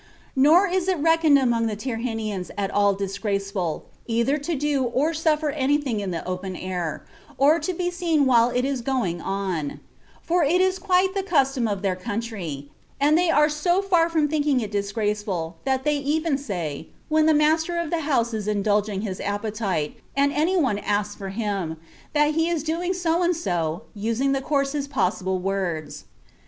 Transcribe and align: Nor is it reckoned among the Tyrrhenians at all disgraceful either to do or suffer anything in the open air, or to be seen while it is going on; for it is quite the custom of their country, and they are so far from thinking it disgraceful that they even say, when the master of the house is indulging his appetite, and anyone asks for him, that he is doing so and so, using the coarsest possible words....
Nor 0.35 0.67
is 0.67 0.87
it 0.87 0.97
reckoned 0.97 1.37
among 1.37 1.67
the 1.67 1.75
Tyrrhenians 1.75 2.49
at 2.57 2.71
all 2.71 2.95
disgraceful 2.95 3.85
either 4.07 4.39
to 4.39 4.55
do 4.55 4.85
or 4.85 5.13
suffer 5.13 5.51
anything 5.51 5.99
in 5.99 6.09
the 6.09 6.25
open 6.27 6.55
air, 6.55 7.05
or 7.37 7.59
to 7.59 7.71
be 7.71 7.91
seen 7.91 8.25
while 8.25 8.49
it 8.49 8.65
is 8.65 8.81
going 8.81 9.21
on; 9.21 9.79
for 10.19 10.43
it 10.43 10.59
is 10.59 10.79
quite 10.79 11.13
the 11.13 11.21
custom 11.21 11.67
of 11.67 11.83
their 11.83 11.95
country, 11.95 12.71
and 12.99 13.15
they 13.15 13.29
are 13.29 13.47
so 13.47 13.79
far 13.83 14.09
from 14.09 14.27
thinking 14.27 14.59
it 14.59 14.71
disgraceful 14.71 15.57
that 15.65 15.83
they 15.83 15.97
even 15.97 16.35
say, 16.35 16.87
when 17.07 17.27
the 17.27 17.35
master 17.35 17.77
of 17.77 17.91
the 17.91 17.99
house 17.99 18.33
is 18.33 18.47
indulging 18.47 19.01
his 19.01 19.21
appetite, 19.21 19.97
and 20.17 20.33
anyone 20.33 20.79
asks 20.79 21.13
for 21.13 21.29
him, 21.29 21.77
that 22.13 22.33
he 22.33 22.49
is 22.49 22.63
doing 22.63 22.91
so 22.91 23.21
and 23.21 23.35
so, 23.35 23.83
using 23.93 24.31
the 24.31 24.41
coarsest 24.41 24.89
possible 24.89 25.37
words.... 25.37 26.05